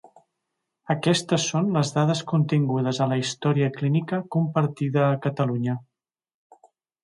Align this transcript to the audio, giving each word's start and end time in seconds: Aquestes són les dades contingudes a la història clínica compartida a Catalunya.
Aquestes 0.93 1.45
són 1.51 1.69
les 1.75 1.91
dades 1.97 2.23
contingudes 2.33 3.03
a 3.05 3.09
la 3.13 3.19
història 3.25 3.69
clínica 3.77 4.21
compartida 4.39 5.07
a 5.11 5.15
Catalunya. 5.29 5.81